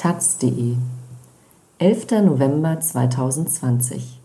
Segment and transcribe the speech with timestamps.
[0.00, 0.76] taz.de
[1.78, 2.22] 11.
[2.22, 4.20] November 2020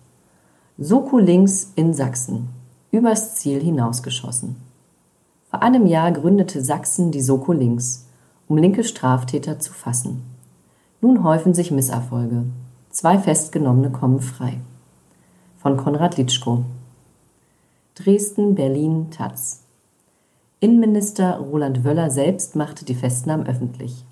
[0.78, 2.50] Soko links in Sachsen.
[2.92, 4.58] Übers Ziel hinausgeschossen.
[5.50, 8.06] Vor einem Jahr gründete Sachsen die Soko links,
[8.48, 10.22] um linke Straftäter zu fassen.
[11.02, 12.44] Nun häufen sich Misserfolge.
[12.92, 14.60] Zwei Festgenommene kommen frei.
[15.58, 16.66] Von Konrad Litschko.
[17.96, 19.64] Dresden, Berlin, Taz.
[20.60, 24.06] Innenminister Roland Wöller selbst machte die Festnahmen öffentlich.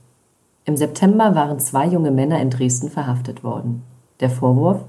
[0.66, 3.84] Im September waren zwei junge Männer in Dresden verhaftet worden.
[4.20, 4.84] Der Vorwurf?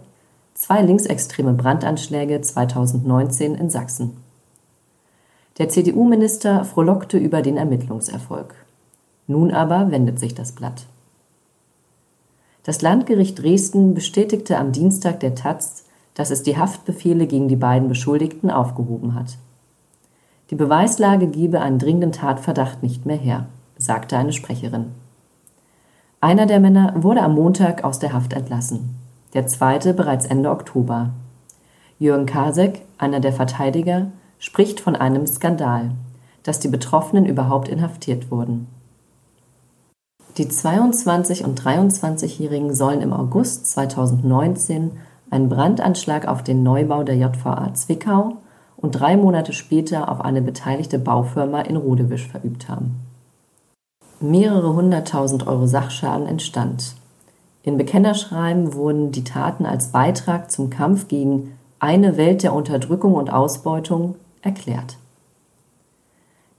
[0.54, 4.18] Zwei linksextreme Brandanschläge 2019 in Sachsen.
[5.58, 8.54] Der CDU-Minister frohlockte über den Ermittlungserfolg.
[9.26, 10.84] Nun aber wendet sich das Blatt.
[12.64, 17.88] Das Landgericht Dresden bestätigte am Dienstag der Taz, dass es die Haftbefehle gegen die beiden
[17.88, 19.36] Beschuldigten aufgehoben hat.
[20.50, 23.46] Die Beweislage gebe einen dringenden Tatverdacht nicht mehr her,
[23.78, 24.92] sagte eine Sprecherin.
[26.24, 28.94] Einer der Männer wurde am Montag aus der Haft entlassen,
[29.34, 31.10] der zweite bereits Ende Oktober.
[31.98, 34.06] Jürgen Kasek, einer der Verteidiger,
[34.38, 35.90] spricht von einem Skandal,
[36.44, 38.68] dass die Betroffenen überhaupt inhaftiert wurden.
[40.38, 44.92] Die 22 und 23-Jährigen sollen im August 2019
[45.28, 48.36] einen Brandanschlag auf den Neubau der JVA Zwickau
[48.76, 53.11] und drei Monate später auf eine beteiligte Baufirma in Rodewisch verübt haben
[54.22, 56.94] mehrere hunderttausend Euro Sachschaden entstand.
[57.62, 63.32] In Bekennerschreiben wurden die Taten als Beitrag zum Kampf gegen eine Welt der Unterdrückung und
[63.32, 64.96] Ausbeutung erklärt.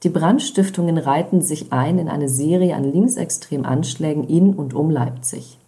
[0.02, 5.58] Die Brandstiftungen reihten sich ein in eine Serie an linksextremen Anschlägen in und um Leipzig,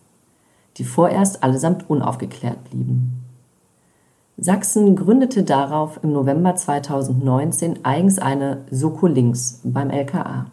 [0.76, 3.22] die vorerst allesamt unaufgeklärt blieben.
[4.38, 10.46] Sachsen gründete darauf im November 2019 eigens eine Soko Links beim LKA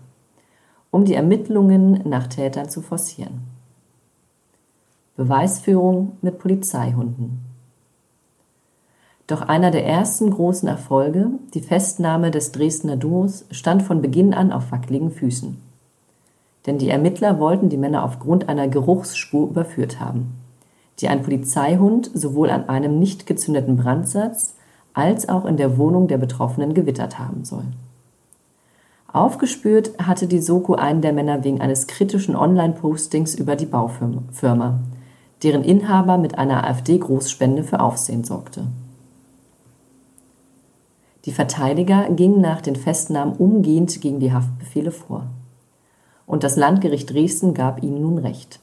[0.94, 3.41] um die Ermittlungen nach Tätern zu forcieren.
[5.16, 7.39] Beweisführung mit Polizeihunden.
[9.26, 14.52] Doch einer der ersten großen Erfolge, die Festnahme des Dresdner Duos, stand von Beginn an
[14.52, 15.58] auf wackeligen Füßen.
[16.67, 20.36] Denn die Ermittler wollten die Männer aufgrund einer Geruchsspur überführt haben,
[20.99, 24.53] die ein Polizeihund sowohl an einem nicht gezündeten Brandsatz
[24.93, 27.65] als auch in der Wohnung der Betroffenen gewittert haben soll.
[29.14, 34.80] Aufgespürt hatte die Soko einen der Männer wegen eines kritischen Online-Postings über die Baufirma,
[35.44, 38.66] deren Inhaber mit einer AfD-Großspende für Aufsehen sorgte.
[41.26, 45.28] Die Verteidiger gingen nach den Festnahmen umgehend gegen die Haftbefehle vor.
[46.26, 48.60] Und das Landgericht Dresden gab ihnen nun Recht.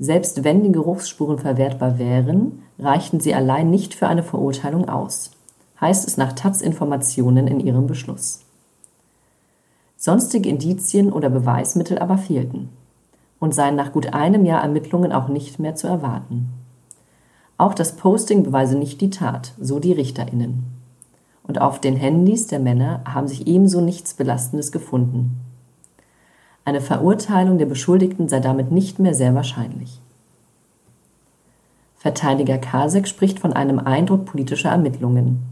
[0.00, 5.30] Selbst wenn die Geruchsspuren verwertbar wären, reichten sie allein nicht für eine Verurteilung aus,
[5.80, 8.40] heißt es nach Taz-Informationen in ihrem Beschluss.
[10.04, 12.70] Sonstige Indizien oder Beweismittel aber fehlten
[13.38, 16.48] und seien nach gut einem Jahr Ermittlungen auch nicht mehr zu erwarten.
[17.56, 20.64] Auch das Posting beweise nicht die Tat, so die RichterInnen.
[21.44, 25.38] Und auf den Handys der Männer haben sich ebenso nichts Belastendes gefunden.
[26.64, 30.00] Eine Verurteilung der Beschuldigten sei damit nicht mehr sehr wahrscheinlich.
[31.96, 35.51] Verteidiger Kasek spricht von einem Eindruck politischer Ermittlungen.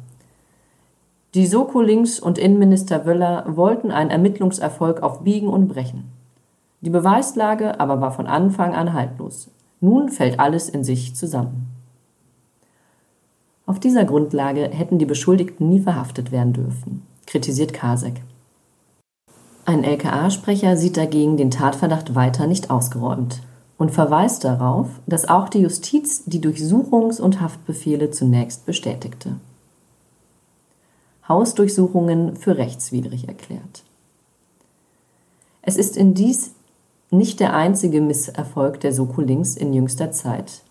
[1.34, 6.10] Die Soko-Links und Innenminister Wöller wollten einen Ermittlungserfolg auf Biegen und Brechen.
[6.80, 9.48] Die Beweislage aber war von Anfang an haltlos.
[9.80, 11.68] Nun fällt alles in sich zusammen.
[13.64, 18.22] Auf dieser Grundlage hätten die Beschuldigten nie verhaftet werden dürfen, kritisiert Kasek.
[19.64, 23.41] Ein LKA-Sprecher sieht dagegen den Tatverdacht weiter nicht ausgeräumt
[23.78, 29.36] und verweist darauf, dass auch die Justiz die Durchsuchungs- und Haftbefehle zunächst bestätigte.
[31.30, 33.84] Hausdurchsuchungen für rechtswidrig erklärt.
[35.62, 36.50] Es ist in dies
[37.10, 40.62] nicht der einzige Misserfolg der Soko Links in jüngster Zeit.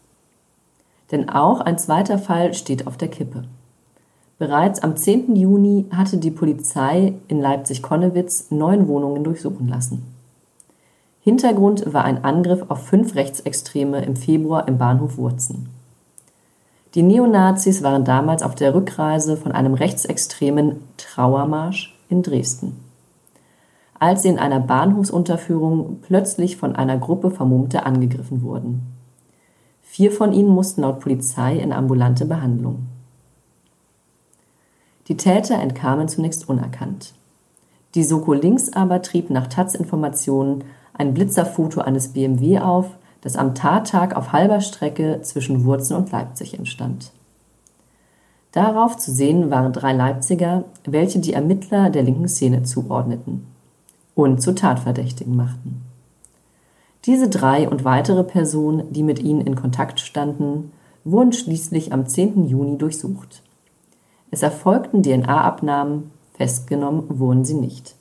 [1.11, 3.45] Denn auch ein zweiter Fall steht auf der Kippe.
[4.37, 5.35] Bereits am 10.
[5.35, 10.03] Juni hatte die Polizei in Leipzig-Konnewitz neun Wohnungen durchsuchen lassen.
[11.21, 15.69] Hintergrund war ein Angriff auf fünf Rechtsextreme im Februar im Bahnhof Wurzen.
[16.95, 22.83] Die Neonazis waren damals auf der Rückreise von einem rechtsextremen Trauermarsch in Dresden,
[23.99, 28.81] als sie in einer Bahnhofsunterführung plötzlich von einer Gruppe Vermummter angegriffen wurden.
[29.83, 32.87] Vier von ihnen mussten laut Polizei in ambulante Behandlung.
[35.07, 37.13] Die Täter entkamen zunächst unerkannt.
[37.95, 40.63] Die Soko Links aber trieb nach Taz-Informationen
[40.93, 42.87] ein Blitzerfoto eines BMW auf,
[43.21, 47.11] das am Tattag auf halber Strecke zwischen Wurzen und Leipzig entstand.
[48.51, 53.45] Darauf zu sehen waren drei Leipziger, welche die Ermittler der linken Szene zuordneten
[54.15, 55.81] und zu Tatverdächtigen machten.
[57.05, 60.71] Diese drei und weitere Personen, die mit ihnen in Kontakt standen,
[61.03, 62.47] wurden schließlich am 10.
[62.47, 63.41] Juni durchsucht.
[64.31, 67.95] Es erfolgten DNA-Abnahmen, festgenommen wurden sie nicht.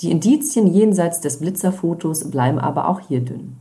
[0.00, 3.56] Die Indizien jenseits des Blitzerfotos bleiben aber auch hier dünn.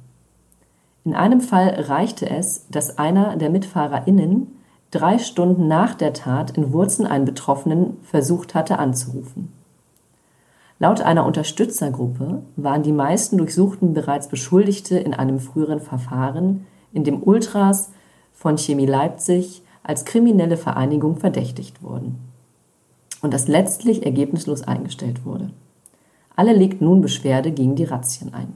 [1.05, 4.47] In einem Fall reichte es, dass einer der MitfahrerInnen
[4.91, 9.51] drei Stunden nach der Tat in Wurzen einen Betroffenen versucht hatte anzurufen.
[10.79, 17.23] Laut einer Unterstützergruppe waren die meisten Durchsuchten bereits Beschuldigte in einem früheren Verfahren, in dem
[17.23, 17.91] Ultras
[18.33, 22.19] von Chemie Leipzig als kriminelle Vereinigung verdächtigt wurden
[23.21, 25.51] und das letztlich ergebnislos eingestellt wurde.
[26.35, 28.53] Alle legten nun Beschwerde gegen die Razzien ein.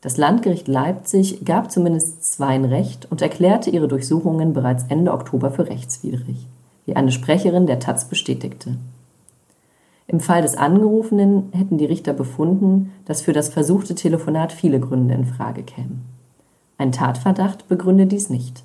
[0.00, 5.68] Das Landgericht Leipzig gab zumindest zweien Recht und erklärte ihre Durchsuchungen bereits Ende Oktober für
[5.68, 6.48] rechtswidrig,
[6.86, 8.76] wie eine Sprecherin der taz bestätigte.
[10.08, 15.14] Im Fall des Angerufenen hätten die Richter befunden, dass für das versuchte Telefonat viele Gründe
[15.14, 16.04] in Frage kämen.
[16.78, 18.64] Ein Tatverdacht begründe dies nicht.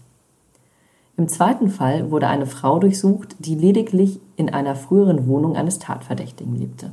[1.18, 6.56] Im zweiten Fall wurde eine Frau durchsucht, die lediglich in einer früheren Wohnung eines Tatverdächtigen
[6.56, 6.92] lebte.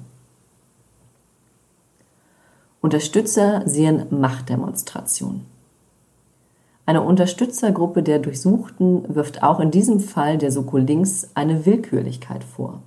[2.84, 5.40] Unterstützer sehen Machtdemonstration.
[6.84, 12.82] Eine Unterstützergruppe der Durchsuchten wirft auch in diesem Fall der Soko Links eine Willkürlichkeit vor,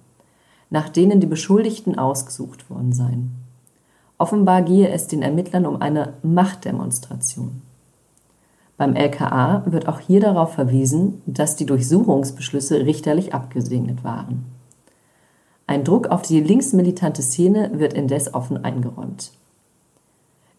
[0.69, 3.31] nach denen die Beschuldigten ausgesucht worden seien.
[4.19, 7.63] Offenbar gehe es den Ermittlern um eine Machtdemonstration.
[8.77, 14.45] Beim LKA wird auch hier darauf verwiesen, dass die Durchsuchungsbeschlüsse richterlich abgesegnet waren.
[15.65, 19.31] Ein Druck auf die linksmilitante Szene wird indes offen eingeräumt.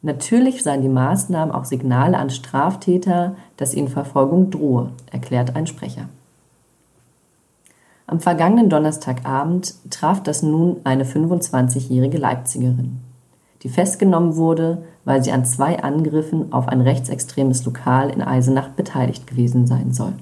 [0.00, 6.09] Natürlich seien die Maßnahmen auch Signale an Straftäter, dass ihnen Verfolgung drohe, erklärt ein Sprecher.
[8.06, 13.00] Am vergangenen Donnerstagabend traf das nun eine 25-jährige Leipzigerin,
[13.62, 19.27] die festgenommen wurde, weil sie an zwei Angriffen auf ein rechtsextremes Lokal in Eisenach beteiligt
[19.27, 20.15] gewesen sein soll.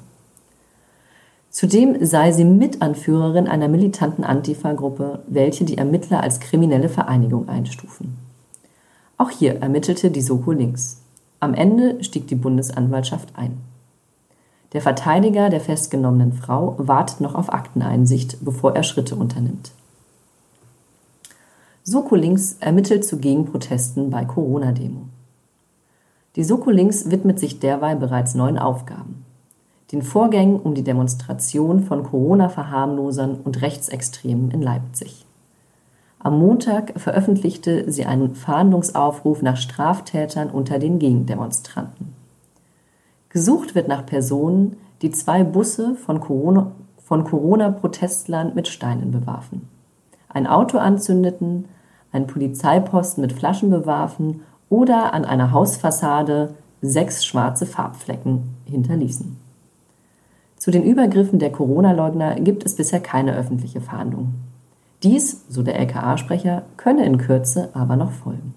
[1.50, 8.25] Zudem sei sie Mitanführerin einer militanten Antifa-Gruppe, welche die Ermittler als kriminelle Vereinigung einstufen.
[9.18, 11.00] Auch hier ermittelte die Soko links.
[11.40, 13.58] Am Ende stieg die Bundesanwaltschaft ein.
[14.72, 19.72] Der Verteidiger der festgenommenen Frau wartet noch auf Akteneinsicht, bevor er Schritte unternimmt.
[21.84, 25.02] Soko Links ermittelt zu Gegenprotesten bei Corona-Demo.
[26.34, 29.24] Die Soko Links widmet sich derweil bereits neuen Aufgaben.
[29.92, 35.24] Den Vorgängen um die Demonstration von Corona-Verharmlosern und Rechtsextremen in Leipzig.
[36.18, 42.14] Am Montag veröffentlichte sie einen Fahndungsaufruf nach Straftätern unter den Gegendemonstranten.
[43.28, 49.68] Gesucht wird nach Personen, die zwei Busse von Corona-Protestlern mit Steinen bewarfen,
[50.28, 51.66] ein Auto anzündeten,
[52.12, 54.40] einen Polizeiposten mit Flaschen bewarfen
[54.70, 59.36] oder an einer Hausfassade sechs schwarze Farbflecken hinterließen.
[60.56, 64.32] Zu den Übergriffen der Corona-Leugner gibt es bisher keine öffentliche Fahndung.
[65.02, 68.54] Dies, so der LKA-Sprecher, könne in Kürze aber noch folgen.